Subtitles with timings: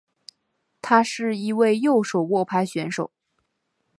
[0.81, 3.11] 他是一位右手握拍选手。